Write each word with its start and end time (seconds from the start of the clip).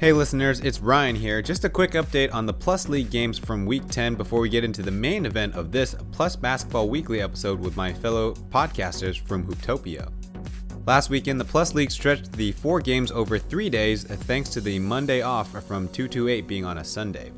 Hey 0.00 0.12
listeners, 0.12 0.60
it's 0.60 0.78
Ryan 0.78 1.16
here. 1.16 1.42
Just 1.42 1.64
a 1.64 1.68
quick 1.68 1.90
update 1.90 2.32
on 2.32 2.46
the 2.46 2.52
Plus 2.52 2.88
League 2.88 3.10
games 3.10 3.36
from 3.36 3.66
week 3.66 3.82
10 3.88 4.14
before 4.14 4.38
we 4.38 4.48
get 4.48 4.62
into 4.62 4.80
the 4.80 4.92
main 4.92 5.26
event 5.26 5.56
of 5.56 5.72
this 5.72 5.96
Plus 6.12 6.36
Basketball 6.36 6.88
Weekly 6.88 7.20
episode 7.20 7.58
with 7.58 7.76
my 7.76 7.92
fellow 7.92 8.34
podcasters 8.34 9.20
from 9.20 9.44
Hooptopia. 9.44 10.08
Last 10.86 11.10
weekend, 11.10 11.40
the 11.40 11.44
Plus 11.44 11.74
League 11.74 11.90
stretched 11.90 12.30
the 12.30 12.52
four 12.52 12.80
games 12.80 13.10
over 13.10 13.40
three 13.40 13.68
days 13.68 14.04
thanks 14.04 14.50
to 14.50 14.60
the 14.60 14.78
Monday 14.78 15.22
off 15.22 15.50
from 15.50 15.88
228 15.88 16.46
being 16.46 16.64
on 16.64 16.78
a 16.78 16.84
Sunday. 16.84 17.32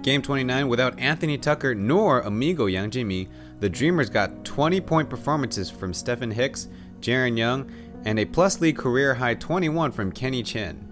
Game 0.00 0.22
29, 0.22 0.68
without 0.68 0.98
Anthony 0.98 1.36
Tucker 1.36 1.74
nor 1.74 2.20
amigo 2.20 2.64
Yang 2.64 2.92
Jimmy, 2.92 3.28
the 3.60 3.68
Dreamers 3.68 4.08
got 4.08 4.42
20 4.46 4.80
point 4.80 5.10
performances 5.10 5.70
from 5.70 5.92
Stephen 5.92 6.30
Hicks, 6.30 6.68
Jaren 7.00 7.36
Young, 7.36 7.70
and 8.06 8.18
a 8.18 8.24
Plus 8.24 8.58
League 8.62 8.78
career 8.78 9.12
high 9.12 9.34
21 9.34 9.92
from 9.92 10.10
Kenny 10.10 10.42
Chen. 10.42 10.88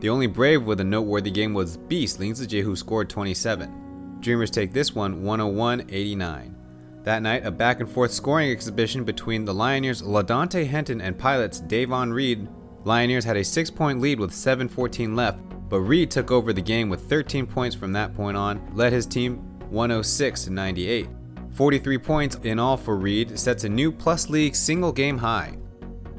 The 0.00 0.08
only 0.08 0.26
Brave 0.26 0.64
with 0.64 0.80
a 0.80 0.84
noteworthy 0.84 1.30
game 1.30 1.52
was 1.52 1.76
Beast 1.76 2.18
Lin 2.18 2.32
Zijie, 2.32 2.62
who 2.62 2.74
scored 2.74 3.10
27. 3.10 4.18
Dreamers 4.20 4.50
take 4.50 4.72
this 4.72 4.94
one 4.94 5.22
101 5.22 5.84
89. 5.90 6.56
That 7.02 7.22
night, 7.22 7.44
a 7.44 7.50
back 7.50 7.80
and 7.80 7.88
forth 7.88 8.10
scoring 8.10 8.50
exhibition 8.50 9.04
between 9.04 9.44
the 9.44 9.54
Lioneers' 9.54 10.02
LaDante 10.02 10.66
Henton 10.66 11.02
and 11.02 11.18
Pilots' 11.18 11.60
Davon 11.60 12.12
Reed. 12.12 12.48
Lioneers 12.84 13.24
had 13.24 13.36
a 13.36 13.44
six 13.44 13.70
point 13.70 14.00
lead 14.00 14.18
with 14.18 14.30
7.14 14.30 15.14
left, 15.14 15.38
but 15.68 15.80
Reed 15.80 16.10
took 16.10 16.30
over 16.30 16.54
the 16.54 16.62
game 16.62 16.88
with 16.88 17.02
13 17.02 17.46
points 17.46 17.76
from 17.76 17.92
that 17.92 18.14
point 18.14 18.36
on, 18.36 18.74
led 18.74 18.92
his 18.92 19.06
team 19.06 19.36
106 19.70 20.48
98. 20.48 21.08
43 21.52 21.98
points 21.98 22.36
in 22.42 22.58
all 22.58 22.76
for 22.76 22.96
Reed 22.96 23.38
sets 23.38 23.64
a 23.64 23.68
new 23.68 23.92
Plus 23.92 24.30
League 24.30 24.54
single 24.54 24.92
game 24.92 25.18
high. 25.18 25.58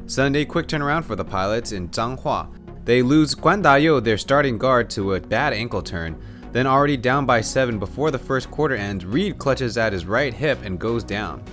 Sunday, 0.06 0.46
quick 0.46 0.68
turnaround 0.68 1.04
for 1.04 1.16
the 1.16 1.26
Pilots 1.26 1.72
in 1.72 1.90
Changhua. 1.90 2.61
They 2.84 3.02
lose 3.02 3.36
Guan 3.36 3.62
Dayou, 3.62 4.04
their 4.04 4.18
starting 4.18 4.58
guard, 4.58 4.90
to 4.92 5.14
a 5.14 5.20
bad 5.20 5.54
ankle 5.54 5.82
turn. 5.82 6.20
Then, 6.52 6.68
already 6.68 6.98
down 6.98 7.26
by 7.26 7.42
7 7.42 7.80
before 7.80 8.12
the 8.12 8.20
first 8.20 8.50
quarter 8.52 8.76
ends, 8.76 9.06
Reed 9.06 9.38
clutches 9.38 9.78
at 9.78 9.94
his 9.94 10.06
right 10.06 10.34
hip 10.34 10.60
and 10.64 10.80
goes 10.80 11.04
down. 11.04 11.44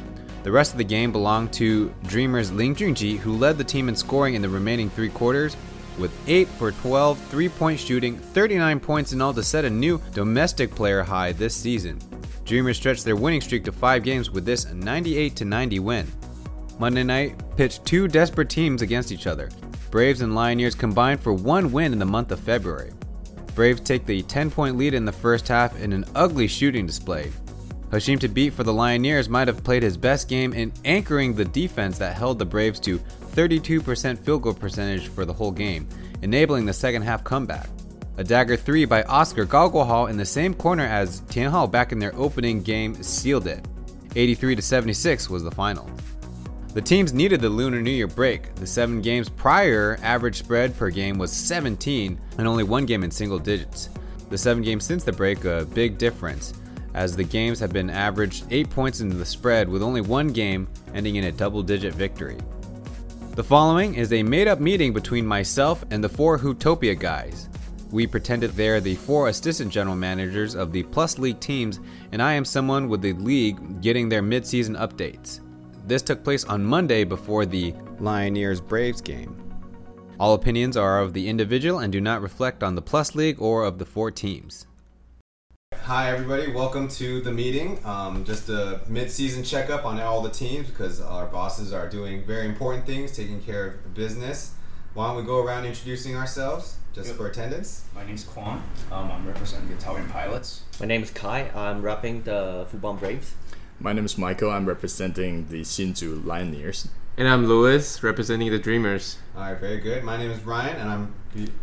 The 0.43 0.53
rest 0.53 0.73
of 0.73 0.79
the 0.79 0.85
game 0.85 1.13
belonged 1.13 1.53
to 1.55 1.95
Dreamers 2.05 2.51
Ling 2.51 2.75
Junji, 2.75 3.19
who 3.19 3.37
led 3.37 3.59
the 3.59 3.65
team 3.65 3.89
in 3.89 3.95
scoring 3.95 4.35
in 4.35 4.43
the 4.43 4.49
remaining 4.49 4.89
three 4.89 5.11
quarters, 5.11 5.57
with 5.99 6.13
8 6.27 6.49
for 6.49 6.73
12 6.73 7.19
three 7.27 7.49
point 7.49 7.79
shooting, 7.79 8.17
39 8.17 8.81
points 8.81 9.13
in 9.13 9.21
all 9.21 9.35
to 9.35 9.43
set 9.43 9.65
a 9.65 9.71
new 9.71 10.01
domestic 10.15 10.75
player 10.75 11.03
high 11.03 11.33
this 11.33 11.55
season. 11.55 11.99
Dreamers 12.45 12.79
stretched 12.79 13.05
their 13.05 13.17
winning 13.17 13.41
streak 13.43 13.65
to 13.65 13.73
five 13.73 14.03
games 14.03 14.31
with 14.31 14.47
this 14.47 14.73
98 14.73 15.45
90 15.45 15.79
win. 15.81 16.07
Monday 16.79 17.03
night 17.03 17.43
pitched 17.57 17.85
two 17.85 18.09
desperate 18.09 18.49
teams 18.49 18.81
against 18.81 19.13
each 19.13 19.27
other. 19.27 19.51
Braves 19.91 20.21
and 20.21 20.35
Lioneers 20.35 20.75
combined 20.75 21.21
for 21.21 21.33
one 21.33 21.73
win 21.73 21.93
in 21.93 21.99
the 21.99 22.05
month 22.05 22.31
of 22.33 22.41
February. 22.41 22.93
Braves 23.55 23.81
take 23.81 24.05
the 24.05 24.23
10 24.23 24.51
point 24.51 24.77
lead 24.77 24.95
in 24.95 25.05
the 25.05 25.13
first 25.13 25.49
half 25.49 25.81
in 25.81 25.93
an 25.93 26.05
ugly 26.15 26.47
shooting 26.47 26.87
display. 26.87 27.33
Hasheem 27.91 28.19
Thabeet 28.19 28.53
for 28.53 28.65
the 28.65 28.73
Lioneers 28.73 29.31
might 29.31 29.49
have 29.49 29.65
played 29.65 29.83
his 29.83 29.97
best 29.97 30.29
game 30.29 30.53
in 30.53 30.73
anchoring 30.85 31.35
the 31.35 31.45
defense 31.45 31.97
that 31.99 32.17
held 32.17 32.39
the 32.39 32.45
Braves 32.45 32.79
to 32.81 32.99
32% 33.33 34.19
field 34.19 34.43
goal 34.43 34.53
percentage 34.53 35.09
for 35.09 35.25
the 35.25 35.33
whole 35.33 35.51
game, 35.51 35.89
enabling 36.21 36.67
the 36.67 36.73
second 36.73 37.03
half 37.03 37.25
comeback. 37.25 37.71
A 38.19 38.25
dagger 38.25 38.57
3 38.57 38.85
by 38.85 39.05
Oscar 39.05 39.47
Galgohal 39.47 40.11
in 40.11 40.19
the 40.19 40.27
same 40.27 40.53
corner 40.53 40.85
as 40.85 41.23
Tianhao 41.23 41.71
back 41.71 41.93
in 41.93 41.99
their 41.99 42.15
opening 42.15 42.63
game 42.63 42.95
sealed 43.03 43.47
it. 43.47 43.67
83 44.17 44.61
76 44.61 45.31
was 45.31 45.43
the 45.43 45.51
final. 45.51 45.89
The 46.79 46.83
teams 46.83 47.13
needed 47.13 47.41
the 47.41 47.49
Lunar 47.49 47.83
New 47.83 47.91
Year 47.91 48.07
break. 48.07 48.55
The 48.55 48.65
seven 48.65 49.03
games 49.03 49.29
prior, 49.29 49.99
average 50.01 50.37
spread 50.37 50.77
per 50.77 50.91
game 50.91 51.19
was 51.19 51.33
17, 51.33 52.17
and 52.39 52.47
only 52.47 52.63
one 52.63 52.87
game 52.87 53.03
in 53.03 53.11
single 53.11 53.41
digits. 53.41 53.91
The 54.31 54.39
seven 54.39 54.63
games 54.63 54.85
since 54.85 55.03
the 55.03 55.11
break, 55.11 55.45
a 55.45 55.67
big 55.75 55.99
difference, 55.99 56.55
as 56.95 57.17
the 57.17 57.25
games 57.25 57.59
have 57.59 57.73
been 57.73 57.91
averaged 57.91 58.45
8 58.53 58.71
points 58.71 59.01
into 59.01 59.17
the 59.17 59.27
spread, 59.27 59.69
with 59.69 59.83
only 59.83 60.03
one 60.03 60.29
game 60.29 60.69
ending 60.95 61.17
in 61.17 61.25
a 61.25 61.33
double 61.33 61.65
digit 61.65 61.95
victory. 61.95 62.39
The 63.35 63.43
following 63.43 63.97
is 63.97 64.13
a 64.13 64.23
made 64.23 64.47
up 64.47 64.61
meeting 64.61 64.93
between 64.93 65.27
myself 65.27 65.85
and 65.91 66.05
the 66.05 66.09
four 66.09 66.39
Hooptopia 66.39 66.97
guys. 66.97 67.49
We 67.91 68.07
pretended 68.07 68.53
they're 68.53 68.81
the 68.81 68.95
four 68.95 69.27
assistant 69.27 69.73
general 69.73 69.97
managers 69.97 70.55
of 70.55 70.71
the 70.71 70.85
Plus 70.85 71.19
League 71.19 71.41
teams, 71.41 71.81
and 72.13 72.23
I 72.23 72.35
am 72.35 72.45
someone 72.45 72.89
with 72.89 73.03
the 73.03 73.15
league 73.15 73.83
getting 73.83 74.09
their 74.09 74.23
mid 74.23 74.47
season 74.47 74.77
updates. 74.77 75.41
This 75.89 76.03
took 76.03 76.23
place 76.23 76.45
on 76.45 76.63
Monday 76.63 77.05
before 77.05 77.47
the 77.47 77.73
Lioneers 77.99 78.61
Braves 78.61 79.01
game. 79.01 79.35
All 80.21 80.35
opinions 80.35 80.77
are 80.77 81.01
of 81.01 81.15
the 81.15 81.27
individual 81.27 81.79
and 81.79 81.91
do 81.91 81.99
not 81.99 82.21
reflect 82.21 82.63
on 82.63 82.75
the 82.75 82.83
Plus 82.83 83.15
League 83.15 83.41
or 83.41 83.65
of 83.65 83.79
the 83.79 83.87
four 83.87 84.11
teams. 84.11 84.67
Hi, 85.75 86.11
everybody. 86.11 86.53
Welcome 86.53 86.89
to 86.89 87.23
the 87.23 87.33
meeting. 87.33 87.81
Um, 87.87 88.23
just 88.27 88.51
a 88.51 88.83
mid-season 88.87 89.45
checkup 89.45 89.87
on 89.87 89.99
all 89.99 90.21
the 90.21 90.29
teams 90.29 90.69
because 90.69 91.01
our 91.01 91.25
bosses 91.25 91.73
are 91.73 91.89
doing 91.89 92.23
very 92.23 92.45
important 92.45 92.85
things, 92.85 93.17
taking 93.17 93.41
care 93.41 93.65
of 93.69 93.95
business. 93.95 94.53
Why 94.93 95.09
don't 95.09 95.17
we 95.17 95.23
go 95.23 95.43
around 95.43 95.65
introducing 95.65 96.15
ourselves 96.17 96.77
just 96.93 97.09
Yep. 97.09 97.17
for 97.17 97.29
attendance? 97.29 97.85
My 97.95 98.05
name's 98.05 98.25
Quan. 98.25 98.63
Um, 98.93 99.11
I'm 99.11 99.27
representing 99.27 99.71
the 99.75 99.83
Taoyuan 99.83 100.11
pilots. 100.11 100.65
My 100.81 100.85
name 100.85 101.03
is 101.03 101.11
Kai. 101.11 101.51
I'm 101.55 101.81
repping 101.81 102.25
the 102.25 102.67
Fubon 102.71 103.01
Braves. 103.01 103.33
My 103.81 103.93
name 103.93 104.05
is 104.05 104.19
Michael. 104.19 104.51
I'm 104.51 104.67
representing 104.67 105.47
the 105.49 105.61
Hsinchu 105.63 106.23
Lioneers. 106.25 106.89
And 107.17 107.29
I'm 107.29 107.47
Louis, 107.47 108.03
representing 108.03 108.51
the 108.51 108.59
Dreamers. 108.59 109.19
All 109.37 109.43
right, 109.43 109.59
very 109.59 109.79
good. 109.79 110.03
My 110.05 110.17
name 110.17 110.31
is 110.31 110.41
Ryan, 110.45 110.77
and 110.77 110.91
I'm 110.91 111.15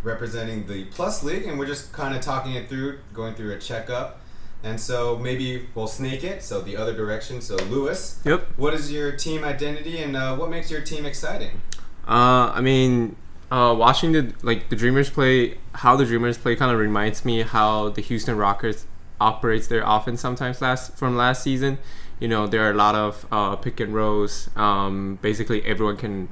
representing 0.04 0.68
the 0.68 0.86
Plus 0.86 1.24
League, 1.24 1.46
and 1.46 1.60
we're 1.60 1.66
just 1.66 1.92
kind 1.92 2.16
of 2.16 2.22
talking 2.22 2.54
it 2.54 2.70
through, 2.70 3.00
going 3.14 3.36
through 3.36 3.54
a 3.54 3.60
checkup. 3.60 4.22
And 4.64 4.80
so 4.80 5.18
maybe 5.18 5.68
we'll 5.76 5.88
snake 5.88 6.24
it, 6.24 6.42
so 6.42 6.62
the 6.62 6.76
other 6.78 6.94
direction. 6.96 7.42
So, 7.42 7.56
Lewis, 7.70 8.20
Yep. 8.26 8.48
what 8.58 8.74
is 8.74 8.92
your 8.92 9.12
team 9.12 9.44
identity, 9.44 10.00
and 10.02 10.16
uh, 10.16 10.36
what 10.36 10.50
makes 10.50 10.72
your 10.72 10.82
team 10.82 11.06
exciting? 11.06 11.62
Uh, 12.08 12.52
I 12.54 12.62
mean, 12.62 13.16
uh, 13.52 13.76
watching 13.78 14.12
the 14.14 14.34
like 14.42 14.70
the 14.70 14.76
Dreamers 14.76 15.10
play, 15.10 15.58
how 15.74 15.96
the 15.96 16.06
Dreamers 16.06 16.38
play, 16.38 16.56
kind 16.56 16.72
of 16.72 16.80
reminds 16.80 17.26
me 17.26 17.42
how 17.44 17.90
the 17.90 18.02
Houston 18.02 18.38
Rockets 18.38 18.86
operates 19.20 19.68
their 19.68 19.84
offense 19.86 20.22
sometimes 20.22 20.62
last 20.62 20.98
from 20.98 21.16
last 21.16 21.44
season. 21.44 21.78
You 22.20 22.28
know, 22.28 22.48
there 22.48 22.66
are 22.66 22.72
a 22.72 22.76
lot 22.76 22.96
of 22.96 23.26
uh, 23.32 23.56
pick 23.58 23.80
and 23.80 23.94
rolls. 23.94 24.50
Um, 24.56 25.20
basically, 25.22 25.64
everyone 25.66 25.98
can 25.98 26.30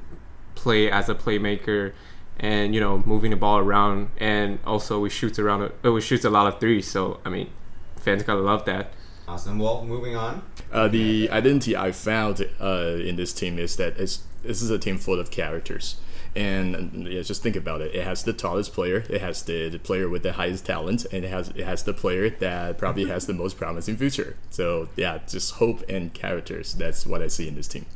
play 0.54 0.90
as 0.90 1.08
a 1.08 1.14
playmaker, 1.14 1.92
and 2.38 2.74
you 2.74 2.80
know, 2.80 3.02
moving 3.04 3.30
the 3.30 3.36
ball 3.36 3.58
around, 3.58 4.08
and 4.18 4.58
also 4.66 5.00
we 5.00 5.10
shoots 5.10 5.38
around. 5.38 5.72
Uh, 5.84 5.92
we 5.92 6.00
shoots 6.00 6.24
a 6.24 6.30
lot 6.30 6.46
of 6.52 6.60
threes. 6.60 6.90
So 6.90 7.20
I 7.24 7.28
mean, 7.28 7.50
fans 7.96 8.22
gotta 8.22 8.40
love 8.40 8.64
that. 8.64 8.92
Awesome. 9.26 9.58
Well, 9.58 9.84
moving 9.84 10.16
on. 10.16 10.42
Uh, 10.70 10.88
the 10.88 11.30
identity 11.30 11.76
I 11.76 11.92
found 11.92 12.46
uh, 12.60 12.96
in 12.96 13.16
this 13.16 13.32
team 13.32 13.58
is 13.58 13.76
that 13.76 13.96
it's, 13.98 14.22
this 14.42 14.60
is 14.60 14.70
a 14.70 14.78
team 14.78 14.98
full 14.98 15.18
of 15.18 15.30
characters. 15.30 15.96
And 16.36 17.06
yeah, 17.06 17.22
just 17.22 17.42
think 17.42 17.54
about 17.54 17.80
it. 17.80 17.94
It 17.94 18.04
has 18.04 18.24
the 18.24 18.32
tallest 18.32 18.72
player, 18.72 19.04
it 19.08 19.20
has 19.20 19.42
the, 19.42 19.68
the 19.68 19.78
player 19.78 20.08
with 20.08 20.22
the 20.24 20.32
highest 20.32 20.66
talent, 20.66 21.06
and 21.12 21.24
it 21.24 21.28
has 21.28 21.50
it 21.50 21.64
has 21.64 21.84
the 21.84 21.94
player 21.94 22.28
that 22.30 22.76
probably 22.76 23.04
has 23.06 23.26
the 23.26 23.34
most 23.42 23.56
promising 23.56 23.96
future. 23.96 24.36
So 24.50 24.88
yeah, 24.96 25.18
just 25.28 25.54
hope 25.54 25.82
and 25.88 26.12
characters. 26.12 26.74
That's 26.74 27.06
what 27.06 27.22
I 27.22 27.28
see 27.28 27.46
in 27.46 27.54
this 27.54 27.68
team. 27.68 27.86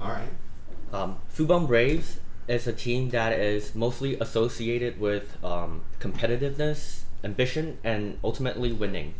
All 0.00 0.08
right. 0.10 0.28
Um, 0.92 1.16
Fubon 1.34 1.66
Braves 1.66 2.18
is 2.48 2.66
a 2.66 2.72
team 2.72 3.10
that 3.10 3.32
is 3.38 3.74
mostly 3.74 4.18
associated 4.20 5.00
with 5.00 5.36
um, 5.44 5.82
competitiveness, 6.00 7.02
ambition, 7.22 7.78
and 7.84 8.18
ultimately 8.22 8.72
winning. 8.72 9.14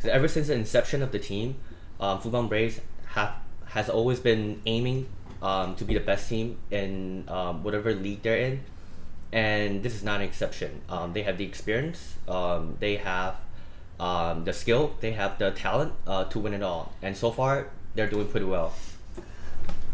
'Cause 0.00 0.10
ever 0.10 0.28
since 0.28 0.46
the 0.48 0.54
inception 0.54 1.02
of 1.02 1.12
the 1.12 1.18
team, 1.18 1.56
um, 2.00 2.20
Fubon 2.20 2.48
Braves 2.48 2.80
have 3.14 3.34
has 3.66 3.88
always 3.88 4.18
been 4.18 4.60
aiming 4.66 5.06
um, 5.42 5.74
to 5.76 5.84
be 5.84 5.94
the 5.94 6.00
best 6.00 6.28
team 6.28 6.58
in 6.70 7.24
um, 7.28 7.62
whatever 7.62 7.94
league 7.94 8.22
they're 8.22 8.36
in, 8.36 8.60
and 9.32 9.82
this 9.82 9.94
is 9.94 10.02
not 10.02 10.20
an 10.20 10.26
exception. 10.26 10.80
Um, 10.88 11.12
they 11.12 11.22
have 11.22 11.38
the 11.38 11.44
experience, 11.44 12.14
um, 12.28 12.76
they 12.80 12.96
have 12.96 13.36
um, 13.98 14.44
the 14.44 14.52
skill, 14.52 14.94
they 15.00 15.12
have 15.12 15.38
the 15.38 15.50
talent 15.52 15.92
uh, 16.06 16.24
to 16.24 16.38
win 16.38 16.54
it 16.54 16.62
all, 16.62 16.92
and 17.02 17.16
so 17.16 17.30
far 17.30 17.68
they're 17.94 18.10
doing 18.10 18.28
pretty 18.28 18.46
well. 18.46 18.74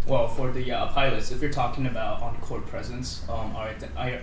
Well, 0.06 0.28
for 0.28 0.52
the 0.52 0.70
uh, 0.70 0.86
pilots, 0.92 1.32
if 1.32 1.42
you're 1.42 1.50
talking 1.50 1.86
about 1.86 2.22
on-court 2.22 2.64
presence, 2.66 3.24
um, 3.28 3.56
our, 3.56 3.74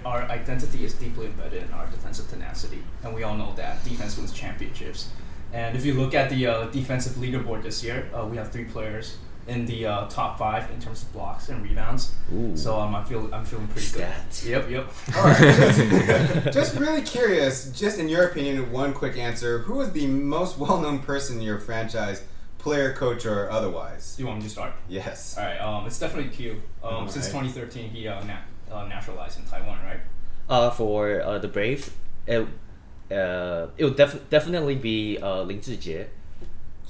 our 0.05 0.21
identity 0.31 0.85
is 0.85 0.93
deeply 0.93 1.25
embedded 1.25 1.63
in 1.63 1.73
our 1.73 1.87
defensive 1.87 2.29
tenacity, 2.29 2.81
and 3.03 3.13
we 3.13 3.23
all 3.23 3.35
know 3.35 3.53
that 3.57 3.83
defense 3.83 4.15
wins 4.15 4.31
championships. 4.31 5.09
And 5.51 5.75
if 5.75 5.85
you 5.85 5.93
look 5.93 6.13
at 6.15 6.29
the 6.29 6.47
uh, 6.47 6.65
defensive 6.67 7.13
leaderboard 7.13 7.63
this 7.63 7.83
year, 7.83 8.09
uh, 8.13 8.25
we 8.25 8.37
have 8.37 8.49
three 8.49 8.63
players 8.63 9.17
in 9.47 9.65
the 9.65 9.85
uh, 9.85 10.07
top 10.07 10.39
five 10.39 10.69
in 10.71 10.79
terms 10.79 11.03
of 11.03 11.11
blocks 11.13 11.49
and 11.49 11.61
rebounds. 11.63 12.13
Ooh. 12.33 12.55
So 12.55 12.79
um, 12.79 12.95
I 12.95 13.03
feel 13.03 13.29
I'm 13.33 13.43
feeling 13.45 13.67
pretty 13.67 13.87
Stats. 13.87 14.43
good. 14.43 14.49
Yep, 14.49 14.69
yep. 14.69 14.93
All 15.17 15.23
right. 15.23 16.53
just 16.53 16.77
really 16.77 17.01
curious, 17.01 17.71
just 17.71 17.99
in 17.99 18.07
your 18.07 18.27
opinion, 18.27 18.71
one 18.71 18.93
quick 18.93 19.17
answer. 19.17 19.59
Who 19.59 19.81
is 19.81 19.91
the 19.91 20.07
most 20.07 20.57
well-known 20.57 20.99
person 20.99 21.37
in 21.37 21.43
your 21.43 21.59
franchise, 21.59 22.23
player, 22.57 22.93
coach, 22.93 23.25
or 23.25 23.49
otherwise? 23.51 24.15
You 24.17 24.27
want 24.27 24.39
me 24.39 24.43
to 24.45 24.49
start? 24.49 24.73
Yes. 24.87 25.37
All 25.37 25.43
right. 25.43 25.57
Um, 25.59 25.85
it's 25.87 25.99
definitely 25.99 26.31
Q. 26.31 26.61
Um, 26.83 26.93
All 26.93 27.07
since 27.09 27.27
2013, 27.27 27.89
he 27.89 28.07
uh, 28.07 28.23
na- 28.23 28.37
uh, 28.71 28.85
naturalized 28.87 29.39
in 29.39 29.45
Taiwan, 29.45 29.77
right? 29.83 29.99
Uh, 30.49 30.69
for 30.69 31.21
uh, 31.21 31.37
the 31.39 31.47
Braves, 31.47 31.91
it 32.27 32.47
uh, 33.11 33.67
it 33.77 33.83
would 33.85 33.95
def- 33.97 34.29
definitely 34.29 34.75
be 34.75 35.17
uh, 35.17 35.41
Lin 35.43 35.59
Zhijie. 35.59 36.07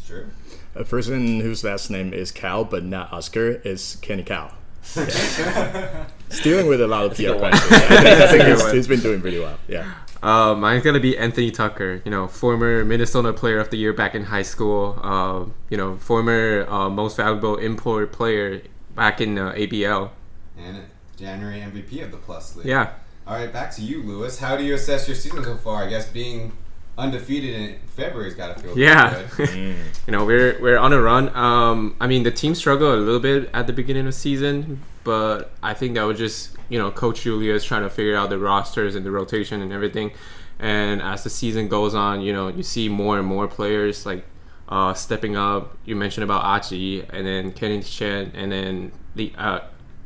Sure. 0.04 0.26
A 0.76 0.84
person 0.84 1.40
whose 1.40 1.64
last 1.64 1.90
name 1.90 2.14
is 2.14 2.32
Cal 2.32 2.64
but 2.64 2.84
not 2.84 3.14
Oscar 3.14 3.62
is 3.64 3.98
Kenny 4.02 4.24
Cal. 4.24 4.52
He's 4.96 6.42
dealing 6.42 6.68
with 6.68 6.82
a 6.82 6.88
lot 6.88 7.06
of 7.06 7.16
PR 7.16 7.22
good 7.22 7.42
Yeah, 7.42 7.50
I 7.54 7.58
think, 7.58 7.82
I 7.82 8.28
think 8.28 8.44
he's, 8.48 8.72
he's 8.72 8.88
been 8.88 9.00
doing 9.00 9.22
pretty 9.22 9.40
well. 9.40 9.58
Yeah. 9.68 9.94
Uh, 10.22 10.56
mine's 10.56 10.84
gonna 10.84 11.00
be 11.00 11.18
Anthony 11.18 11.52
Tucker. 11.52 12.02
You 12.06 12.12
know, 12.12 12.28
former 12.28 12.84
Minnesota 12.84 13.34
Player 13.34 13.60
of 13.60 13.70
the 13.70 13.78
Year 13.78 13.94
back 13.94 14.16
in 14.16 14.24
high 14.24 14.42
school. 14.42 15.00
Uh, 15.02 15.46
you 15.70 15.78
know, 15.78 15.98
former 15.98 16.66
uh, 16.70 16.90
most 16.90 17.18
valuable 17.18 17.58
import 17.58 18.12
player 18.12 18.62
back 18.96 19.22
in 19.22 19.38
uh, 19.38 19.52
ABL. 19.52 20.10
And 20.58 20.84
January 21.18 21.60
MVP 21.60 22.04
of 22.04 22.12
the 22.12 22.18
Plus 22.18 22.56
League. 22.56 22.66
Yeah. 22.66 22.94
All 23.26 23.36
right, 23.36 23.52
back 23.52 23.72
to 23.76 23.82
you, 23.82 24.04
Lewis. 24.04 24.40
How 24.40 24.58
do 24.58 24.64
you 24.64 24.74
assess 24.74 25.08
your 25.08 25.16
season 25.16 25.44
so 25.44 25.56
far? 25.56 25.84
I 25.84 25.90
guess 25.90 26.10
being 26.10 26.52
undefeated 26.98 27.56
in 27.56 27.80
February's 27.88 28.36
got 28.36 28.56
to 28.58 28.64
feel 28.64 28.78
Yeah. 28.78 29.24
good. 29.38 29.50
you 30.08 30.12
know, 30.12 30.26
we're 30.26 30.60
we're 30.62 30.78
on 30.78 30.94
a 30.94 31.02
run. 31.02 31.36
Um, 31.36 31.96
I 32.00 32.08
mean, 32.08 32.24
the 32.24 32.32
team 32.32 32.56
struggled 32.56 32.94
a 32.96 33.02
little 33.02 33.20
bit 33.20 33.50
at 33.54 33.68
the 33.68 33.74
beginning 33.74 34.02
of 34.02 34.08
the 34.08 34.12
season, 34.14 34.82
but 35.04 35.52
I 35.62 35.74
think 35.74 35.96
that 35.96 36.04
was 36.04 36.18
just 36.18 36.56
you 36.70 36.78
know 36.80 36.92
Coach 36.92 37.22
Julius 37.24 37.64
trying 37.64 37.84
to 37.84 37.90
figure 37.90 38.16
out 38.16 38.30
the 38.30 38.40
rosters 38.40 38.96
and 38.96 39.06
the 39.06 39.12
rotation 39.12 39.62
and 39.62 39.72
everything. 39.74 40.12
And 40.60 41.02
as 41.02 41.24
the 41.24 41.30
season 41.30 41.68
goes 41.68 41.94
on, 41.96 42.22
you 42.22 42.32
know, 42.32 42.48
you 42.48 42.64
see 42.64 42.88
more 42.90 43.18
and 43.18 43.28
more 43.28 43.48
players 43.48 44.06
like 44.06 44.24
uh, 44.70 44.94
stepping 44.94 45.36
up. 45.36 45.76
You 45.86 45.96
mentioned 45.96 46.24
about 46.24 46.44
Achi, 46.46 47.04
and 47.12 47.26
then 47.26 47.52
Kenny 47.52 47.82
Chen, 47.82 48.32
and 48.36 48.52
then 48.52 48.92
the 49.16 49.34
uh, 49.38 49.60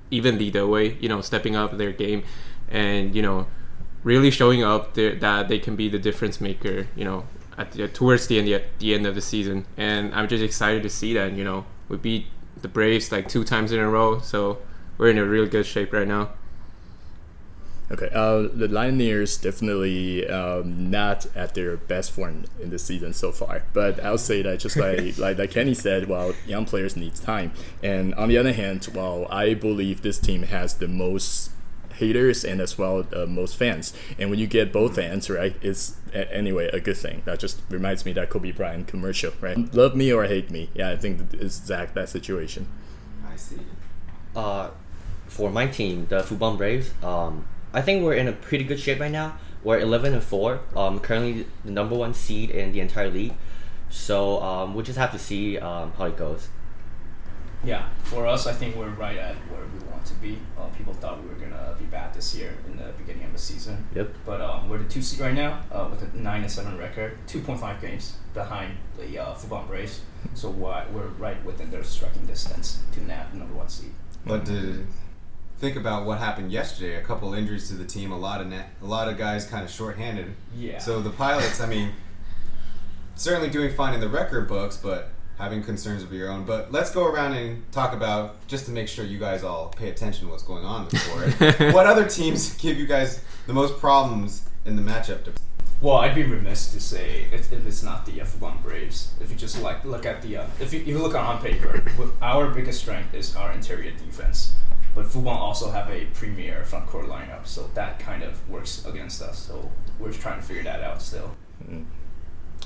even 0.09 0.37
Lee 0.37 0.49
Dewey, 0.51 0.97
you 1.01 1.09
know, 1.09 1.21
stepping 1.21 1.55
up 1.55 1.77
their 1.77 1.91
game, 1.91 2.23
and 2.69 3.13
you 3.13 3.21
know, 3.21 3.45
really 4.07 4.31
showing 4.31 4.63
up 4.63 4.93
there, 4.93 5.15
that 5.15 5.49
they 5.49 5.59
can 5.59 5.75
be 5.75 5.89
the 5.89 5.99
difference 5.99 6.39
maker. 6.39 6.87
You 6.95 7.03
know, 7.03 7.25
at 7.57 7.73
the, 7.73 7.87
towards 7.89 8.27
the 8.27 8.39
end 8.39 8.63
the 8.79 8.93
end 8.95 9.05
of 9.05 9.13
the 9.13 9.21
season, 9.21 9.65
and 9.75 10.15
I'm 10.15 10.27
just 10.27 10.43
excited 10.43 10.81
to 10.83 10.89
see 10.89 11.13
that. 11.13 11.33
You 11.33 11.43
know, 11.43 11.65
we 11.89 11.97
beat 11.97 12.27
the 12.61 12.69
Braves 12.69 13.11
like 13.11 13.27
two 13.27 13.43
times 13.43 13.71
in 13.71 13.79
a 13.79 13.89
row, 13.89 14.19
so 14.19 14.59
we're 14.97 15.09
in 15.09 15.17
a 15.17 15.25
really 15.25 15.49
good 15.49 15.65
shape 15.65 15.91
right 15.91 16.07
now. 16.07 16.31
Okay, 17.89 18.09
uh, 18.13 18.49
the 18.53 18.67
Lioneers 18.67 19.41
definitely 19.41 20.27
um, 20.27 20.91
not 20.91 21.25
at 21.35 21.55
their 21.55 21.77
best 21.77 22.11
form 22.11 22.43
in 22.61 22.69
the 22.69 22.79
season 22.79 23.13
so 23.13 23.31
far. 23.31 23.63
But 23.71 24.03
I'll 24.03 24.17
say 24.17 24.41
that 24.41 24.59
just 24.59 24.75
like, 24.75 25.17
like 25.25 25.37
like 25.37 25.51
Kenny 25.51 25.73
said, 25.73 26.09
well, 26.09 26.33
young 26.45 26.65
players 26.65 26.97
need 26.97 27.15
time. 27.15 27.51
And 27.81 28.13
on 28.15 28.27
the 28.27 28.37
other 28.37 28.53
hand, 28.53 28.89
well, 28.93 29.25
I 29.29 29.53
believe 29.53 30.01
this 30.01 30.19
team 30.19 30.43
has 30.43 30.75
the 30.75 30.87
most 30.89 31.51
haters 31.97 32.43
and 32.45 32.61
as 32.61 32.77
well 32.77 33.05
uh, 33.13 33.25
most 33.25 33.55
fans. 33.57 33.93
And 34.17 34.29
when 34.29 34.39
you 34.39 34.47
get 34.47 34.71
both 34.71 34.95
fans, 34.95 35.29
right, 35.29 35.55
it's 35.61 35.97
a- 36.13 36.33
anyway 36.33 36.69
a 36.73 36.79
good 36.79 36.97
thing. 36.97 37.21
That 37.25 37.39
just 37.39 37.61
reminds 37.69 38.05
me 38.05 38.13
that 38.13 38.29
Kobe 38.29 38.51
Bryant 38.51 38.87
commercial, 38.87 39.31
right? 39.41 39.57
Love 39.73 39.95
me 39.95 40.11
or 40.11 40.25
hate 40.25 40.49
me. 40.51 40.69
Yeah, 40.73 40.89
I 40.89 40.95
think 40.95 41.21
it's 41.33 41.57
exact 41.59 41.93
that 41.95 42.09
situation. 42.09 42.67
I 43.29 43.35
see. 43.35 43.59
Uh, 44.35 44.69
for 45.27 45.49
my 45.49 45.67
team, 45.67 46.05
the 46.09 46.21
Fubon 46.21 46.57
Braves, 46.57 46.91
um, 47.03 47.45
I 47.73 47.81
think 47.81 48.03
we're 48.03 48.13
in 48.15 48.27
a 48.27 48.31
pretty 48.33 48.63
good 48.63 48.79
shape 48.79 48.99
right 48.99 49.11
now. 49.11 49.37
We're 49.63 49.79
11 49.79 50.13
and 50.13 50.23
4, 50.23 50.59
um, 50.75 50.99
currently 50.99 51.45
the 51.65 51.71
number 51.71 51.95
one 51.95 52.13
seed 52.13 52.49
in 52.51 52.71
the 52.71 52.79
entire 52.79 53.09
league. 53.09 53.33
So 53.89 54.41
um, 54.41 54.73
we'll 54.73 54.85
just 54.85 54.97
have 54.97 55.11
to 55.11 55.19
see 55.19 55.57
um, 55.57 55.91
how 55.97 56.05
it 56.05 56.17
goes. 56.17 56.49
Yeah, 57.63 57.89
for 58.03 58.27
us, 58.27 58.45
I 58.47 58.53
think 58.53 58.75
we're 58.75 58.89
right 58.89 59.17
at 59.17 59.35
where 59.49 59.61
we 59.61 59.79
want 59.79 59.86
to 60.07 60.13
be. 60.15 60.39
Uh, 60.57 60.65
people 60.77 60.93
thought 60.93 61.21
we 61.21 61.29
were 61.29 61.35
gonna 61.35 61.75
be 61.79 61.85
bad 61.85 62.13
this 62.13 62.35
year 62.35 62.53
in 62.65 62.77
the 62.77 62.91
beginning 62.97 63.23
of 63.25 63.33
the 63.33 63.37
season, 63.39 63.87
Yep. 63.95 64.09
but 64.25 64.41
um, 64.41 64.69
we're 64.69 64.77
the 64.79 64.89
two 64.89 65.01
seed 65.01 65.19
right 65.19 65.33
now 65.33 65.61
uh, 65.71 65.87
with 65.89 66.01
a 66.01 66.17
nine 66.17 66.41
and 66.41 66.51
seven 66.51 66.77
record, 66.77 67.17
two 67.27 67.41
point 67.41 67.59
five 67.59 67.81
games 67.81 68.17
behind 68.33 68.77
the 68.97 69.19
uh, 69.19 69.33
Fubon 69.35 69.67
Braves. 69.67 70.01
So 70.33 70.49
why 70.49 70.85
we're 70.93 71.07
right 71.07 71.43
within 71.45 71.71
their 71.71 71.83
striking 71.83 72.25
distance 72.25 72.81
to 72.93 73.03
nab 73.03 73.31
the 73.31 73.37
number 73.37 73.53
one 73.55 73.69
seed. 73.69 73.91
But 74.25 74.45
to 74.47 74.85
think 75.59 75.75
about 75.75 76.05
what 76.05 76.19
happened 76.19 76.51
yesterday, 76.51 76.95
a 76.95 77.01
couple 77.01 77.33
injuries 77.33 77.67
to 77.69 77.75
the 77.75 77.85
team, 77.85 78.11
a 78.11 78.17
lot 78.17 78.41
of 78.41 78.47
net, 78.47 78.69
a 78.81 78.85
lot 78.85 79.07
of 79.07 79.17
guys 79.17 79.45
kind 79.45 79.63
of 79.63 79.71
shorthanded. 79.71 80.33
Yeah. 80.55 80.77
So 80.79 81.01
the 81.01 81.09
pilots, 81.09 81.61
I 81.61 81.65
mean, 81.67 81.91
certainly 83.15 83.49
doing 83.49 83.73
fine 83.73 83.93
in 83.93 83.99
the 83.99 84.09
record 84.09 84.47
books, 84.47 84.77
but 84.77 85.09
having 85.37 85.63
concerns 85.63 86.03
of 86.03 86.11
your 86.11 86.29
own. 86.29 86.43
But 86.45 86.71
let's 86.71 86.91
go 86.91 87.05
around 87.05 87.33
and 87.33 87.69
talk 87.71 87.93
about 87.93 88.35
just 88.47 88.65
to 88.65 88.71
make 88.71 88.87
sure 88.87 89.05
you 89.05 89.19
guys 89.19 89.43
all 89.43 89.69
pay 89.69 89.89
attention 89.89 90.25
to 90.25 90.31
what's 90.31 90.43
going 90.43 90.65
on 90.65 90.83
in 90.83 90.89
the 90.89 91.71
what 91.73 91.85
other 91.85 92.07
teams 92.07 92.55
give 92.55 92.77
you 92.77 92.87
guys 92.87 93.23
the 93.45 93.53
most 93.53 93.79
problems 93.79 94.47
in 94.65 94.75
the 94.75 94.81
matchup? 94.81 95.33
Well, 95.79 95.97
I'd 95.97 96.15
be 96.15 96.23
remiss 96.23 96.71
to 96.73 96.79
say 96.79 97.27
if, 97.31 97.53
if 97.53 97.65
it's 97.67 97.83
not 97.83 98.05
the 98.07 98.21
uh, 98.21 98.25
Fubon 98.25 98.61
Braves. 98.63 99.13
If 99.21 99.29
you 99.29 99.35
just 99.35 99.61
like 99.61 99.85
look 99.85 100.07
at 100.07 100.23
the 100.23 100.37
uh, 100.37 100.47
if 100.59 100.73
you, 100.73 100.79
if 100.79 100.87
you 100.87 100.97
look 100.97 101.13
on 101.13 101.39
paper, 101.39 101.83
our 102.21 102.49
biggest 102.49 102.79
strength 102.79 103.13
is 103.13 103.35
our 103.35 103.51
interior 103.51 103.91
defense. 103.91 104.55
But 104.95 105.05
Fubon 105.05 105.35
also 105.35 105.69
have 105.69 105.87
a 105.91 106.05
premier 106.15 106.63
front 106.63 106.87
court 106.87 107.05
lineup, 107.05 107.45
so 107.45 107.69
that 107.75 107.99
kind 107.99 108.23
of 108.23 108.49
works 108.49 108.83
against 108.87 109.21
us. 109.21 109.37
So 109.37 109.71
we're 109.99 110.11
trying 110.11 110.41
to 110.41 110.45
figure 110.47 110.63
that 110.63 110.81
out 110.81 111.03
still. 111.03 111.35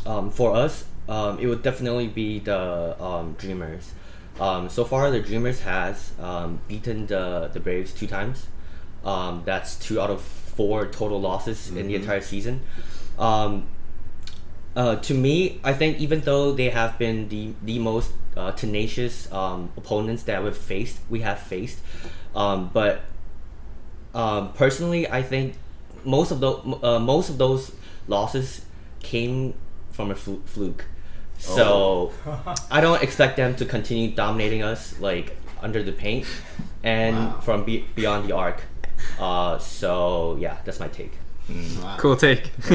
Um, 0.06 0.31
for 0.31 0.56
us, 0.56 0.85
um, 1.07 1.39
it 1.39 1.48
would 1.48 1.62
definitely 1.63 2.07
be 2.07 2.39
the 2.39 3.01
um, 3.01 3.33
Dreamers. 3.38 3.92
Um, 4.39 4.69
so 4.69 4.86
far, 4.86 5.12
the 5.12 5.19
Dreamers 5.19 5.62
has 5.62 6.12
um, 6.19 6.62
beaten 6.68 7.07
the 7.07 7.50
the 7.53 7.59
Braves 7.59 7.94
two 7.94 8.07
times. 8.07 8.48
Um, 9.03 9.44
that's 9.45 9.75
two 9.75 10.00
out 10.00 10.09
of 10.09 10.21
four 10.21 10.86
total 10.88 11.19
losses 11.19 11.69
in 11.69 11.88
the 11.88 11.95
entire 11.95 12.21
season. 12.21 12.62
Um, 13.18 13.68
uh, 14.75 14.95
to 14.98 15.13
me, 15.13 15.59
I 15.63 15.74
think 15.74 16.00
even 16.00 16.21
though 16.21 16.51
they 16.53 16.69
have 16.69 16.98
been 16.98 17.30
the 17.30 17.54
the 17.62 17.80
most 17.80 18.12
uh, 18.38 18.51
tenacious 18.51 19.31
um, 19.31 19.71
opponents 19.75 20.24
that 20.24 20.44
we've 20.44 20.56
faced, 20.56 21.00
we 21.09 21.21
have 21.21 21.39
faced, 21.39 21.80
um, 22.36 22.69
but 22.74 23.01
um, 24.13 24.54
personally, 24.54 25.09
I 25.09 25.24
think 25.24 25.56
most 26.06 26.31
of 26.31 26.39
the 26.39 26.51
uh, 26.83 27.00
most 27.00 27.30
of 27.30 27.38
those 27.38 27.74
losses 28.07 28.65
came 29.01 29.54
from 29.92 30.12
a 30.12 30.16
flu- 30.16 30.42
fluke. 30.46 30.86
So 31.38 32.12
I 32.72 32.82
don't 32.82 33.02
expect 33.02 33.38
them 33.38 33.56
to 33.56 33.66
continue 33.66 34.12
dominating 34.16 34.64
us 34.64 35.00
like 35.00 35.38
under 35.62 35.84
the 35.84 35.92
paint 35.92 36.26
and 36.84 37.16
Wow. 37.18 37.40
from 37.42 37.64
be- 37.66 37.86
beyond 37.96 38.28
the 38.28 38.36
arc. 38.36 38.64
Uh, 39.20 39.58
so 39.58 40.38
yeah, 40.40 40.58
that's 40.66 40.80
my 40.80 40.88
take. 40.88 41.14
Wow. 41.81 41.98
Cool 41.98 42.15
take. 42.15 42.51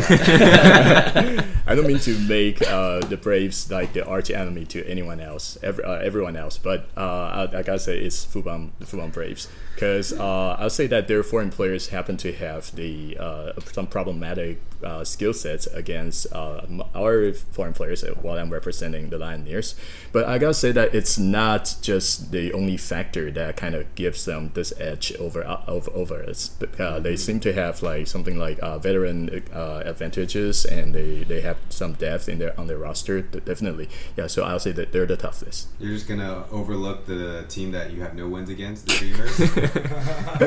I 1.69 1.75
don't 1.75 1.87
mean 1.87 1.99
to 2.01 2.19
make 2.29 2.63
uh, 2.63 3.01
the 3.01 3.17
Braves 3.17 3.71
like 3.71 3.93
the 3.93 4.07
arch 4.07 4.31
enemy 4.31 4.65
to 4.67 4.87
anyone 4.87 5.21
else, 5.21 5.59
every, 5.63 5.85
uh, 5.85 5.95
everyone 5.95 6.37
else, 6.37 6.59
but 6.59 6.89
uh, 6.97 7.49
I, 7.53 7.59
I 7.59 7.63
gotta 7.63 7.79
say 7.79 7.99
it's 7.99 8.25
Fubon, 8.25 8.71
the 8.79 8.87
Fubon 8.87 9.13
Braves, 9.13 9.49
because 9.75 10.13
uh, 10.13 10.57
I'll 10.59 10.71
say 10.71 10.87
that 10.87 11.09
their 11.09 11.23
foreign 11.23 11.51
players 11.51 11.89
happen 11.89 12.17
to 12.19 12.33
have 12.33 12.75
the 12.77 13.17
uh, 13.19 13.53
some 13.73 13.89
problematic 13.89 14.61
uh, 14.85 15.05
skill 15.05 15.33
sets 15.33 15.67
against 15.69 16.33
uh, 16.33 16.61
our 16.95 17.33
foreign 17.33 17.73
players 17.73 18.05
uh, 18.05 18.15
while 18.23 18.39
I'm 18.39 18.53
representing 18.53 19.11
the 19.11 19.19
Lioneers. 19.19 19.75
But 20.13 20.27
I 20.27 20.39
gotta 20.39 20.55
say 20.55 20.73
that 20.73 20.95
it's 20.95 21.19
not 21.19 21.77
just 21.83 22.31
the 22.31 22.53
only 22.53 22.77
factor 22.77 23.31
that 23.33 23.57
kind 23.57 23.75
of 23.75 23.93
gives 23.95 24.25
them 24.25 24.51
this 24.55 24.73
edge 24.79 25.13
over 25.19 25.45
uh, 25.45 25.63
over, 25.67 25.91
over 25.93 26.23
us. 26.23 26.49
But, 26.49 26.79
uh, 26.81 27.01
they 27.01 27.17
seem 27.17 27.41
to 27.41 27.53
have 27.53 27.83
like 27.83 28.07
something 28.07 28.39
like 28.39 28.63
uh, 28.67 28.79
veteran 28.79 29.45
uh, 29.53 29.83
advantages, 29.85 30.65
and 30.65 30.95
they, 30.95 31.23
they 31.25 31.41
have 31.41 31.57
some 31.69 31.93
depth 31.95 32.29
in 32.29 32.39
their 32.39 32.59
on 32.59 32.67
their 32.67 32.79
roster. 32.79 33.23
Definitely, 33.23 33.89
yeah. 34.17 34.27
So 34.27 34.43
I'll 34.45 34.59
say 34.59 34.73
that 34.73 34.93
they're 34.93 35.07
the 35.07 35.17
toughest. 35.17 35.69
You're 35.79 35.95
just 35.95 36.09
gonna 36.09 36.45
overlook 36.51 37.07
the 37.07 37.45
team 37.49 37.71
that 37.73 37.93
you 37.93 38.03
have 38.03 38.15
no 38.15 38.29
wins 38.29 38.51
against, 38.51 38.87
the 38.87 38.95
Dreamers. 38.95 39.39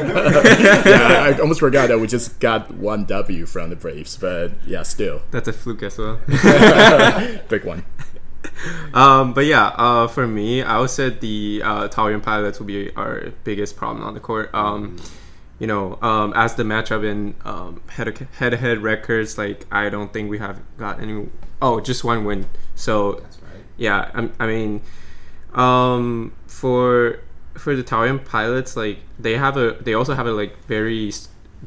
yeah, 0.85 1.23
I 1.23 1.39
almost 1.39 1.59
forgot 1.59 1.87
that 1.89 1.99
we 1.99 2.07
just 2.07 2.39
got 2.39 2.71
one 2.75 3.05
W 3.05 3.45
from 3.45 3.69
the 3.69 3.75
Braves, 3.75 4.17
but 4.17 4.51
yeah, 4.65 4.83
still 4.83 5.21
That's 5.31 5.47
a 5.47 5.53
fluke 5.53 5.83
as 5.83 5.97
well. 5.97 6.19
big 7.49 7.63
one. 7.63 7.85
Um, 8.93 9.33
but 9.33 9.45
yeah, 9.45 9.67
uh, 9.67 10.07
for 10.07 10.27
me, 10.27 10.61
I 10.61 10.79
would 10.79 10.89
say 10.89 11.09
the 11.09 11.61
uh, 11.63 11.87
Taoyuan 11.87 12.21
pilots 12.21 12.59
will 12.59 12.65
be 12.65 12.93
our 12.95 13.31
biggest 13.43 13.77
problem 13.77 14.05
on 14.05 14.13
the 14.13 14.19
court. 14.19 14.49
Um, 14.53 14.97
you 15.59 15.67
know, 15.67 15.99
um, 16.01 16.33
as 16.35 16.55
the 16.55 16.63
matchup 16.63 17.03
in 17.03 17.35
um, 17.43 17.81
head 17.89 18.15
to 18.15 18.55
head 18.55 18.81
records, 18.81 19.37
like 19.37 19.65
I 19.71 19.89
don't 19.89 20.11
think 20.11 20.29
we 20.29 20.39
have 20.39 20.59
got 20.77 21.01
any. 21.01 21.27
Oh, 21.61 21.79
just 21.81 22.03
one 22.03 22.23
win. 22.23 22.45
So 22.75 23.13
That's 23.13 23.41
right. 23.41 23.63
yeah, 23.77 24.11
I, 24.13 24.29
I 24.39 24.47
mean, 24.47 24.81
um, 25.53 26.33
for 26.47 27.19
for 27.55 27.75
the 27.75 27.83
Taoyuan 27.83 28.23
pilots, 28.23 28.77
like 28.77 28.99
they 29.19 29.35
have 29.35 29.57
a 29.57 29.73
they 29.81 29.93
also 29.93 30.13
have 30.13 30.25
a 30.27 30.31
like 30.31 30.63
very 30.65 31.11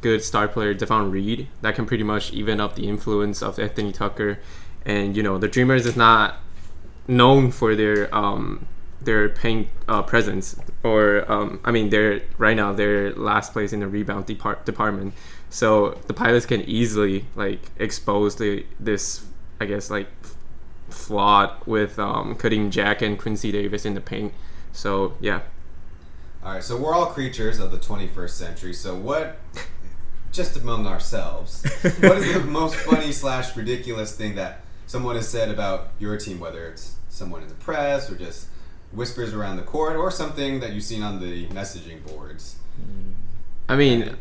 good 0.00 0.22
star 0.24 0.48
player 0.48 0.72
Davon 0.72 1.10
Reed 1.10 1.48
that 1.60 1.74
can 1.74 1.84
pretty 1.84 2.04
much 2.04 2.32
even 2.32 2.60
up 2.60 2.76
the 2.76 2.88
influence 2.88 3.42
of 3.42 3.58
Anthony 3.58 3.92
Tucker, 3.92 4.38
and 4.86 5.14
you 5.14 5.22
know 5.22 5.36
the 5.36 5.48
Dreamers 5.48 5.84
is 5.84 5.96
not 5.96 6.36
known 7.06 7.50
for 7.50 7.74
their 7.76 8.14
um 8.14 8.66
their 9.04 9.28
paint 9.28 9.68
uh, 9.88 10.02
presence 10.02 10.56
or 10.82 11.30
um 11.30 11.60
I 11.64 11.70
mean 11.70 11.90
they're 11.90 12.22
right 12.38 12.56
now 12.56 12.72
they're 12.72 13.12
last 13.14 13.52
place 13.52 13.72
in 13.72 13.80
the 13.80 13.88
rebound 13.88 14.26
depart- 14.26 14.64
department. 14.64 15.14
So 15.50 16.00
the 16.06 16.14
pilots 16.14 16.46
can 16.46 16.62
easily 16.62 17.26
like 17.36 17.70
expose 17.78 18.36
the 18.36 18.64
this 18.80 19.24
I 19.60 19.66
guess 19.66 19.90
like 19.90 20.08
flawed 20.90 21.50
with 21.66 21.98
um, 21.98 22.34
Kareem 22.36 22.70
Jack 22.70 23.02
and 23.02 23.18
Quincy 23.18 23.50
Davis 23.52 23.84
in 23.84 23.94
the 23.94 24.00
paint. 24.00 24.32
So 24.72 25.14
yeah, 25.20 25.42
All 26.44 26.54
right, 26.54 26.62
so 26.62 26.76
we're 26.76 26.94
all 26.94 27.06
creatures 27.06 27.58
of 27.60 27.70
the 27.70 27.78
21st 27.78 28.30
century. 28.30 28.72
So 28.72 28.94
what? 28.94 29.38
Just 30.32 30.56
among 30.56 30.86
ourselves, 30.86 31.62
what 32.00 32.16
is 32.18 32.32
the 32.32 32.40
most 32.40 32.74
funny 32.76 33.12
slash 33.12 33.54
ridiculous 33.54 34.16
thing 34.16 34.34
that 34.36 34.62
someone 34.86 35.14
has 35.16 35.28
said 35.28 35.50
about 35.50 35.90
your 35.98 36.16
team? 36.16 36.40
Whether 36.40 36.66
it's 36.68 36.96
someone 37.10 37.42
in 37.42 37.48
the 37.48 37.54
press 37.54 38.10
or 38.10 38.16
just 38.16 38.46
whispers 38.92 39.32
around 39.34 39.56
the 39.56 39.62
court, 39.62 39.96
or 39.96 40.10
something 40.10 40.60
that 40.60 40.72
you've 40.72 40.84
seen 40.84 41.02
on 41.02 41.20
the 41.20 41.46
messaging 41.48 42.04
boards. 42.06 42.56
I 43.68 43.76
mean, 43.76 44.16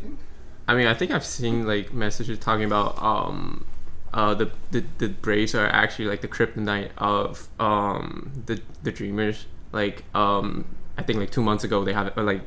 I 0.68 0.74
mean, 0.74 0.86
I 0.86 0.94
think 0.94 1.10
I've 1.10 1.24
seen 1.24 1.66
like 1.66 1.92
messages 1.92 2.38
talking 2.38 2.64
about 2.64 3.00
um, 3.02 3.66
uh, 4.14 4.34
the, 4.34 4.50
the 4.70 4.84
the 4.98 5.08
Braves 5.08 5.54
are 5.54 5.66
actually 5.66 6.06
like 6.06 6.20
the 6.20 6.28
kryptonite 6.28 6.90
of 6.98 7.48
um 7.60 8.32
the 8.46 8.60
the 8.82 8.92
Dreamers. 8.92 9.46
Like 9.72 10.04
um, 10.14 10.64
I 10.96 11.02
think 11.02 11.18
like 11.18 11.30
two 11.30 11.42
months 11.42 11.64
ago 11.64 11.84
they 11.84 11.92
haven't 11.92 12.16
like 12.24 12.42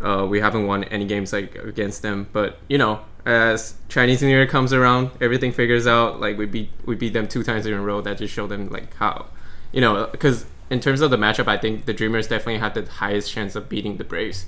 uh, 0.00 0.26
we 0.28 0.40
haven't 0.40 0.66
won 0.66 0.84
any 0.84 1.06
games 1.06 1.32
like 1.32 1.54
against 1.56 2.02
them. 2.02 2.28
But 2.32 2.58
you 2.68 2.78
know, 2.78 3.00
as 3.24 3.74
Chinese 3.88 4.22
New 4.22 4.28
Year 4.28 4.46
comes 4.46 4.72
around, 4.72 5.10
everything 5.20 5.52
figures 5.52 5.86
out. 5.86 6.20
Like 6.20 6.38
we 6.38 6.46
beat 6.46 6.70
we 6.84 6.96
beat 6.96 7.12
them 7.12 7.28
two 7.28 7.42
times 7.42 7.66
in 7.66 7.72
a 7.72 7.80
row. 7.80 8.00
That 8.00 8.18
just 8.18 8.34
showed 8.34 8.48
them 8.48 8.68
like 8.68 8.94
how, 8.94 9.26
you 9.72 9.80
know, 9.80 10.08
because 10.10 10.44
in 10.70 10.80
terms 10.80 11.00
of 11.00 11.10
the 11.10 11.16
matchup, 11.16 11.48
I 11.48 11.58
think 11.58 11.84
the 11.84 11.92
Dreamers 11.92 12.28
definitely 12.28 12.58
had 12.58 12.74
the 12.74 12.84
highest 12.90 13.30
chance 13.32 13.56
of 13.56 13.68
beating 13.68 13.96
the 13.96 14.04
Braves. 14.04 14.46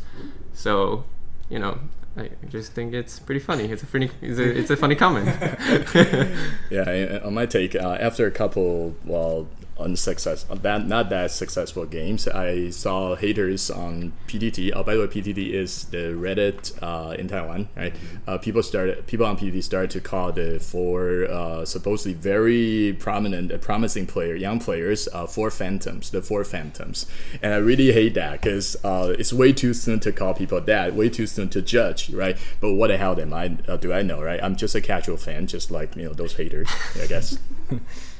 So, 0.52 1.05
you 1.50 1.59
know, 1.59 1.79
I 2.17 2.31
just 2.49 2.73
think 2.73 2.95
it's 2.95 3.19
pretty 3.19 3.41
funny. 3.41 3.64
It's 3.64 3.83
a 3.83 3.87
funny, 3.87 4.11
it's 4.21 4.38
a, 4.38 4.59
it's 4.59 4.71
a 4.71 4.76
funny 4.76 4.95
comment. 4.95 5.29
Yeah, 6.71 7.21
on 7.25 7.35
my 7.35 7.47
take, 7.47 7.75
uh, 7.75 7.99
after 8.00 8.26
a 8.26 8.31
couple, 8.31 8.95
well, 9.05 9.49
unsuccess, 9.82 10.44
that 10.44 10.86
not 10.86 11.10
that 11.10 11.30
successful 11.30 11.84
games, 11.84 12.28
I 12.28 12.70
saw 12.70 13.14
haters 13.14 13.70
on 13.70 14.12
PTT. 14.26 14.72
Oh, 14.74 14.82
by 14.82 14.94
the 14.94 15.00
way, 15.00 15.06
PTT 15.06 15.52
is 15.52 15.84
the 15.84 16.14
Reddit 16.14 16.72
uh, 16.82 17.12
in 17.12 17.28
Taiwan, 17.28 17.68
right? 17.76 17.94
Uh, 18.26 18.38
people 18.38 18.62
started, 18.62 19.06
people 19.06 19.26
on 19.26 19.36
PTT 19.36 19.62
started 19.62 19.90
to 19.90 20.00
call 20.00 20.32
the 20.32 20.58
four 20.58 21.24
uh, 21.24 21.64
supposedly 21.64 22.14
very 22.14 22.96
prominent, 22.98 23.52
uh, 23.52 23.58
promising 23.58 24.06
player, 24.06 24.34
young 24.34 24.60
players, 24.60 25.08
uh, 25.12 25.26
four 25.26 25.50
phantoms, 25.50 26.10
the 26.10 26.22
four 26.22 26.44
phantoms, 26.44 27.06
and 27.42 27.52
I 27.52 27.58
really 27.58 27.92
hate 27.92 28.14
that 28.14 28.40
because 28.40 28.76
uh, 28.84 29.14
it's 29.18 29.32
way 29.32 29.52
too 29.52 29.74
soon 29.74 30.00
to 30.00 30.12
call 30.12 30.34
people 30.34 30.60
that, 30.60 30.94
way 30.94 31.08
too 31.08 31.26
soon 31.26 31.48
to 31.50 31.62
judge, 31.62 32.10
right? 32.10 32.36
But 32.60 32.74
what 32.74 32.88
the 32.88 32.96
hell 32.96 33.18
am 33.20 33.32
I? 33.32 33.56
Uh, 33.68 33.76
do 33.76 33.92
I 33.92 34.02
know, 34.02 34.22
right? 34.22 34.42
I'm 34.42 34.56
just 34.56 34.74
a 34.74 34.80
casual 34.80 35.16
fan, 35.16 35.46
just 35.46 35.70
like 35.70 35.96
you 35.96 36.04
know 36.04 36.12
those 36.12 36.34
haters, 36.34 36.68
I 37.00 37.06
guess. 37.06 37.38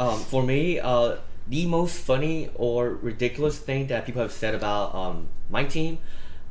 Um, 0.00 0.18
for 0.18 0.42
me, 0.42 0.80
uh, 0.80 1.16
the 1.46 1.66
most 1.66 1.98
funny 2.00 2.48
or 2.54 2.88
ridiculous 2.88 3.58
thing 3.58 3.88
that 3.88 4.06
people 4.06 4.22
have 4.22 4.32
said 4.32 4.54
about 4.54 4.94
um, 4.94 5.28
my 5.50 5.64
team, 5.64 5.98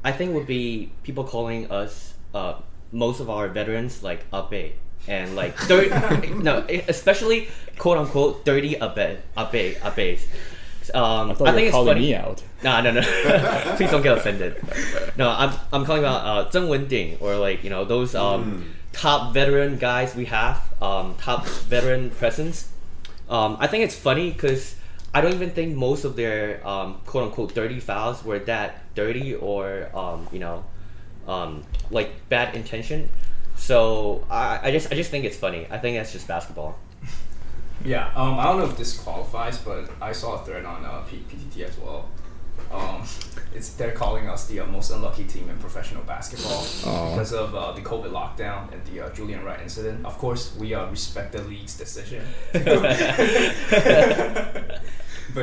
I 0.04 0.12
think 0.12 0.36
would 0.36 0.46
be 0.46 0.92
people 1.04 1.24
calling 1.24 1.72
us 1.72 2.14
uh, 2.36 2.56
most 2.92 3.20
of 3.20 3.30
our 3.30 3.48
veterans 3.48 4.04
like 4.04 4.24
abe 4.32 4.74
and 5.08 5.36
like 5.36 5.58
dirty, 5.68 6.30
no, 6.30 6.64
especially 6.88 7.50
quote 7.80 7.98
unquote 7.98 8.46
dirty 8.46 8.76
abe 8.76 9.18
abe 9.36 9.78
abes. 9.84 10.28
Um, 10.94 11.32
I 11.32 11.34
thought 11.34 11.48
I 11.48 11.52
you 11.52 11.56
think 11.56 11.56
were 11.56 11.60
it's 11.68 11.72
calling 11.72 11.88
funny. 11.88 12.00
me 12.02 12.16
out. 12.16 12.44
No, 12.64 12.82
no, 12.82 12.92
no. 12.92 13.02
Please 13.78 13.92
don't 13.92 14.02
get 14.02 14.18
offended. 14.18 14.58
No, 15.18 15.30
I'm, 15.30 15.54
I'm 15.74 15.86
calling 15.86 16.04
about 16.04 16.26
uh, 16.26 16.50
Zheng 16.52 16.68
Wending 16.68 17.18
or 17.20 17.36
like 17.36 17.64
you 17.64 17.70
know 17.70 17.86
those 17.86 18.14
um, 18.16 18.76
top 18.92 19.34
veteran 19.34 19.78
guys 19.78 20.16
we 20.16 20.26
have, 20.26 20.62
um, 20.82 21.16
top 21.16 21.46
veteran 21.46 22.10
presence. 22.12 22.70
Um, 23.30 23.58
I 23.60 23.68
think 23.68 23.84
it's 23.84 23.96
funny 23.96 24.32
because 24.32 24.76
I 25.14 25.22
don't 25.22 25.34
even 25.34 25.52
think 25.52 25.76
most 25.76 26.04
of 26.04 26.16
their 26.16 26.66
um, 26.68 27.02
quote 27.06 27.26
unquote 27.26 27.54
dirty 27.54 27.80
fouls 27.80 28.24
were 28.24 28.40
that 28.40 28.94
dirty 28.96 29.36
or 29.36 29.90
um, 29.96 30.28
you 30.32 30.40
know 30.40 30.66
um, 31.28 31.64
like 31.92 32.28
bad 32.30 32.56
intention. 32.56 33.10
So 33.56 34.26
I, 34.30 34.60
I 34.64 34.72
just 34.72 34.92
I 34.92 34.96
just 34.96 35.12
think 35.12 35.26
it's 35.26 35.38
funny. 35.38 35.68
I 35.70 35.78
think 35.78 35.98
that's 35.98 36.12
just 36.12 36.28
basketball. 36.28 36.78
Yeah, 37.86 38.12
um, 38.14 38.38
I 38.38 38.44
don't 38.44 38.60
know 38.60 38.66
if 38.66 38.78
this 38.78 39.00
qualifies, 39.00 39.58
but 39.60 39.90
I 40.02 40.12
saw 40.12 40.42
a 40.42 40.44
thread 40.44 40.66
on 40.66 40.84
uh, 40.84 41.02
PTT 41.08 41.64
as 41.64 41.78
well. 41.78 42.10
It's 43.60 43.72
they're 43.72 43.92
calling 43.92 44.30
us 44.30 44.48
the 44.48 44.62
uh, 44.62 44.66
most 44.68 44.90
unlucky 44.90 45.26
team 45.26 45.50
in 45.50 45.58
professional 45.58 46.02
basketball 46.04 46.64
because 47.12 47.34
of 47.34 47.54
uh, 47.54 47.74
the 47.74 47.82
COVID 47.82 48.10
lockdown 48.10 48.72
and 48.72 48.82
the 48.86 49.02
uh, 49.02 49.10
Julian 49.10 49.44
Wright 49.44 49.60
incident. 49.62 50.06
Of 50.06 50.18
course, 50.18 50.56
we 50.56 50.74
uh, 50.74 50.90
respect 50.90 51.34
the 51.34 51.42
league's 51.42 51.78
decision. 51.78 52.24
but 52.54 52.62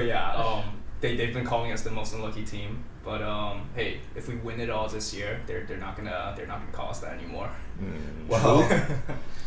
yeah, 0.07 0.33
um, 0.33 0.65
they 1.03 1.15
they've 1.15 1.35
been 1.35 1.45
calling 1.45 1.73
us 1.73 1.83
the 1.83 1.91
most 1.91 2.15
unlucky 2.15 2.45
team. 2.45 2.85
But 3.05 3.21
um, 3.21 3.69
hey, 3.75 4.01
if 4.15 4.29
we 4.29 4.37
win 4.37 4.61
it 4.61 4.71
all 4.71 4.89
this 4.89 5.13
year, 5.13 5.43
they're, 5.47 5.65
they're 5.67 5.77
not 5.77 5.95
gonna 5.99 6.33
they're 6.39 6.47
not 6.47 6.61
gonna 6.61 6.73
call 6.73 6.89
us 6.89 7.01
that 7.01 7.13
anymore. 7.19 7.51
Well, 8.29 8.67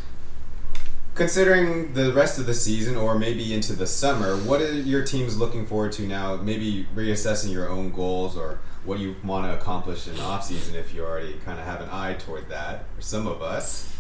considering 1.20 1.94
the 1.94 2.14
rest 2.14 2.40
of 2.40 2.46
the 2.46 2.54
season 2.54 2.96
or 2.96 3.14
maybe 3.20 3.54
into 3.54 3.74
the 3.74 3.86
summer, 3.86 4.38
what 4.38 4.62
are 4.62 4.72
your 4.72 5.04
teams 5.04 5.38
looking 5.38 5.66
forward 5.66 5.92
to 5.92 6.04
now? 6.04 6.38
Maybe 6.38 6.88
reassessing 6.96 7.52
your 7.52 7.68
own 7.68 7.92
goals 7.92 8.38
or 8.38 8.60
what 8.86 9.00
you 9.00 9.18
want 9.26 9.46
to 9.46 9.54
accomplish 9.54 10.08
in 10.08 10.16
the 10.16 10.22
off 10.22 10.46
season 10.46 10.76
if 10.76 10.94
you 10.94 11.04
already 11.04 11.34
kind 11.44 11.60
of 11.60 11.66
have 11.66 11.82
an 11.82 11.90
eye 11.92 12.14
toward 12.14 12.48
that. 12.48 12.86
For 12.96 13.02
some 13.02 13.28
of 13.28 13.42
us, 13.42 13.94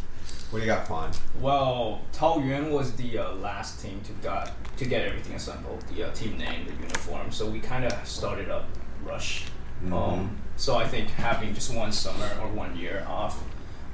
what 0.49 0.59
do 0.59 0.65
you 0.65 0.71
got, 0.71 0.85
Quan? 0.85 1.11
Well, 1.41 2.01
Taoyuan 2.13 2.71
was 2.71 2.93
the 2.93 3.17
uh, 3.17 3.33
last 3.33 3.81
team 3.81 3.99
to 4.05 4.13
got 4.23 4.53
to 4.77 4.85
get 4.85 5.05
everything 5.05 5.35
assembled, 5.35 5.81
the 5.93 6.07
uh, 6.07 6.13
team 6.13 6.37
name, 6.37 6.65
the 6.65 6.71
uniform. 6.71 7.33
So 7.33 7.49
we 7.49 7.59
kind 7.59 7.83
of 7.83 8.07
started 8.07 8.49
up 8.49 8.69
rush. 9.03 9.43
Um, 9.91 10.37
so 10.55 10.77
I 10.77 10.87
think 10.87 11.09
having 11.09 11.53
just 11.53 11.73
one 11.73 11.91
summer 11.91 12.29
or 12.41 12.47
one 12.47 12.77
year 12.77 13.05
off 13.09 13.43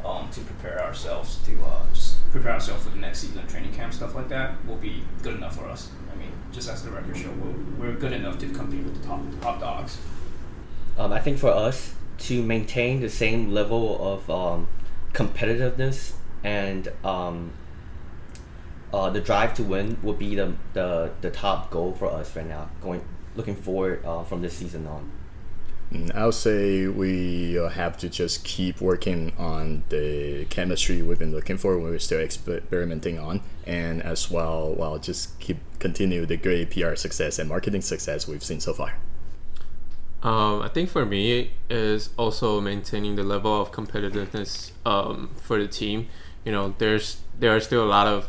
um, 0.05 0.29
to 0.29 0.41
prepare 0.41 0.83
ourselves 0.83 1.39
to 1.45 1.59
uh, 1.63 1.83
just 1.91 2.04
prepare 2.35 2.51
ourselves 2.51 2.83
for 2.83 2.89
the 2.89 2.97
next 2.97 3.19
season, 3.19 3.47
training 3.47 3.73
camp, 3.73 3.93
stuff 3.93 4.13
like 4.13 4.27
that, 4.27 4.53
will 4.67 4.75
be 4.75 5.01
good 5.23 5.35
enough 5.35 5.55
for 5.55 5.65
us. 5.67 5.89
I 6.13 6.19
mean, 6.19 6.31
just 6.51 6.69
as 6.69 6.83
the 6.83 6.91
record 6.91 7.15
show, 7.15 7.31
we're, 7.31 7.87
we're 7.91 7.95
good 7.95 8.11
enough 8.11 8.37
to 8.39 8.49
compete 8.49 8.83
with 8.83 9.01
the 9.01 9.07
top 9.07 9.21
top 9.41 9.61
dogs. 9.61 9.97
Um, 10.97 11.13
I 11.13 11.19
think 11.21 11.37
for 11.37 11.49
us 11.49 11.95
to 12.17 12.43
maintain 12.43 12.99
the 12.99 13.09
same 13.09 13.51
level 13.51 13.97
of 14.13 14.29
um, 14.29 14.67
competitiveness 15.13 16.11
and 16.43 16.91
um, 17.05 17.53
uh, 18.93 19.09
the 19.09 19.21
drive 19.21 19.53
to 19.53 19.63
win 19.63 19.97
will 20.03 20.13
be 20.13 20.35
the, 20.35 20.55
the 20.73 21.11
the 21.21 21.31
top 21.31 21.71
goal 21.71 21.93
for 21.93 22.07
us 22.07 22.35
right 22.35 22.45
now. 22.45 22.69
Going 22.81 23.01
looking 23.37 23.55
forward 23.55 24.03
uh, 24.05 24.23
from 24.23 24.41
this 24.41 24.53
season 24.57 24.87
on. 24.87 25.09
Mm, 25.91 26.15
I'll 26.15 26.31
say 26.31 26.87
we 26.87 27.59
uh, 27.59 27.69
have 27.69 27.97
to 27.97 28.09
just 28.09 28.43
keep 28.43 28.81
working 28.81 29.33
on 29.37 29.83
the 29.89 30.45
chemistry 30.49 31.01
we've 31.01 31.19
been 31.19 31.31
looking 31.31 31.57
for, 31.57 31.77
we're 31.77 31.99
still 31.99 32.19
experimenting 32.19 33.19
on, 33.19 33.41
and 33.65 34.01
as 34.01 34.31
well, 34.31 34.73
well, 34.73 34.97
just 34.97 35.39
keep 35.39 35.57
continue 35.79 36.25
the 36.25 36.37
great 36.37 36.71
PR 36.71 36.95
success 36.95 37.37
and 37.37 37.49
marketing 37.49 37.81
success 37.81 38.27
we've 38.27 38.43
seen 38.43 38.59
so 38.59 38.73
far. 38.73 38.95
Um, 40.23 40.63
I 40.63 40.69
think 40.69 40.89
for 40.89 41.05
me 41.05 41.51
is 41.69 42.09
also 42.17 42.59
maintaining 42.59 43.15
the 43.15 43.23
level 43.23 43.61
of 43.61 43.71
competitiveness 43.71 44.71
um, 44.83 45.29
for 45.39 45.59
the 45.59 45.67
team. 45.67 46.07
You 46.43 46.51
know, 46.51 46.73
there's 46.79 47.17
there 47.39 47.55
are 47.55 47.59
still 47.59 47.83
a 47.83 47.85
lot 47.85 48.07
of 48.07 48.27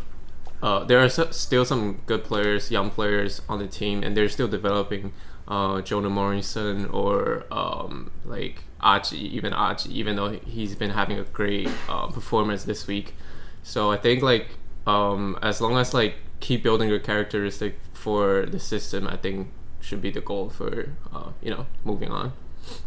uh, 0.62 0.84
there 0.84 1.00
are 1.00 1.08
still 1.08 1.64
some 1.64 2.02
good 2.06 2.24
players, 2.24 2.70
young 2.70 2.90
players 2.90 3.40
on 3.48 3.58
the 3.58 3.66
team, 3.66 4.02
and 4.02 4.16
they're 4.16 4.28
still 4.28 4.48
developing. 4.48 5.12
Uh, 5.48 5.80
Jonah 5.80 6.10
Morrison 6.10 6.86
or 6.86 7.44
um, 7.52 8.10
like 8.24 8.64
Achi, 8.80 9.16
even 9.16 9.52
Achi, 9.52 9.96
even 9.96 10.16
though 10.16 10.30
he's 10.30 10.74
been 10.74 10.90
having 10.90 11.18
a 11.18 11.22
great 11.22 11.68
uh, 11.88 12.08
performance 12.08 12.64
this 12.64 12.86
week. 12.88 13.14
So 13.62 13.92
I 13.92 13.96
think 13.96 14.22
like 14.22 14.48
um, 14.86 15.38
as 15.42 15.60
long 15.60 15.76
as 15.76 15.94
like 15.94 16.16
keep 16.40 16.62
building 16.62 16.88
your 16.88 16.98
characteristic 16.98 17.78
for 17.92 18.46
the 18.46 18.58
system, 18.58 19.06
I 19.06 19.16
think 19.16 19.48
should 19.80 20.02
be 20.02 20.10
the 20.10 20.20
goal 20.20 20.50
for 20.50 20.92
uh, 21.12 21.30
you 21.40 21.50
know 21.50 21.66
moving 21.84 22.10
on 22.10 22.32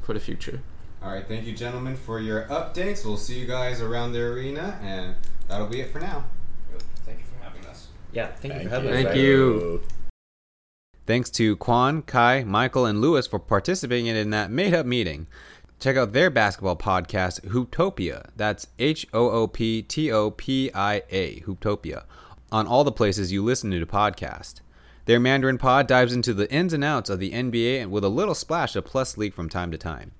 for 0.01 0.13
the 0.13 0.19
future. 0.19 0.61
All 1.01 1.13
right, 1.13 1.25
thank 1.25 1.45
you, 1.45 1.55
gentlemen, 1.55 1.95
for 1.95 2.19
your 2.19 2.43
updates. 2.43 3.05
We'll 3.05 3.17
see 3.17 3.39
you 3.39 3.47
guys 3.47 3.81
around 3.81 4.11
the 4.11 4.19
arena, 4.19 4.77
and 4.81 5.15
that'll 5.47 5.67
be 5.67 5.79
it 5.79 5.91
for 5.91 5.99
now. 5.99 6.25
Thank 7.05 7.19
you 7.19 7.25
for 7.25 7.41
having 7.41 7.65
us. 7.65 7.87
Yeah, 8.11 8.27
thank, 8.27 8.55
you 8.55 8.63
for 8.63 8.69
having 8.69 8.89
you. 8.89 8.95
us. 8.95 9.03
Thank 9.03 9.15
you. 9.15 9.83
Thanks 11.09 11.31
to 11.31 11.55
Quan, 11.55 12.03
Kai, 12.03 12.43
Michael, 12.43 12.85
and 12.85 13.01
Lewis 13.01 13.25
for 13.25 13.39
participating 13.39 14.05
in 14.05 14.29
that 14.29 14.51
made 14.51 14.75
up 14.75 14.85
meeting. 14.85 15.25
Check 15.79 15.97
out 15.97 16.13
their 16.13 16.29
basketball 16.29 16.75
podcast, 16.75 17.41
Hooptopia. 17.47 18.29
That's 18.35 18.67
H 18.77 19.07
O 19.11 19.31
O 19.31 19.47
P 19.47 19.81
T 19.81 20.11
O 20.11 20.29
P 20.29 20.69
I 20.71 21.01
A, 21.09 21.39
Hooptopia, 21.47 22.03
on 22.51 22.67
all 22.67 22.83
the 22.83 22.91
places 22.91 23.31
you 23.31 23.43
listen 23.43 23.71
to 23.71 23.79
the 23.79 23.87
podcast. 23.87 24.61
Their 25.05 25.19
Mandarin 25.19 25.57
pod 25.57 25.87
dives 25.87 26.13
into 26.13 26.31
the 26.31 26.47
ins 26.53 26.73
and 26.73 26.83
outs 26.83 27.09
of 27.09 27.17
the 27.17 27.31
NBA 27.31 27.87
with 27.87 28.03
a 28.03 28.09
little 28.09 28.35
splash 28.35 28.75
of 28.75 28.85
Plus 28.85 29.17
League 29.17 29.33
from 29.33 29.49
time 29.49 29.71
to 29.71 29.79
time. 29.79 30.11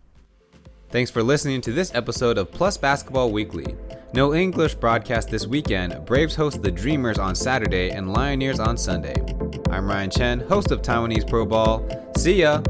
Thanks 0.90 1.12
for 1.12 1.22
listening 1.22 1.62
to 1.62 1.72
this 1.72 1.94
episode 1.94 2.40
of 2.40 2.52
Plus 2.52 2.78
Basketball 2.78 3.32
Weekly. 3.32 3.76
No 4.16 4.34
English 4.34 4.74
broadcast 4.74 5.30
this 5.30 5.46
weekend. 5.46 6.04
Braves 6.08 6.34
host 6.34 6.64
the 6.64 6.72
Dreamers 6.72 7.20
on 7.20 7.36
Saturday 7.36 7.92
and 7.92 8.08
Lioneers 8.08 8.60
on 8.60 8.76
Sunday. 8.76 9.49
I'm 9.72 9.88
Ryan 9.88 10.10
Chen, 10.10 10.40
host 10.42 10.72
of 10.72 10.82
Taiwanese 10.82 11.30
Pro 11.30 11.46
Ball. 11.46 11.86
See 12.18 12.42
ya! 12.42 12.62